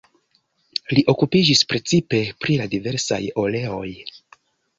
[0.97, 3.87] Li okupiĝis precipe pri la diversaj oleoj.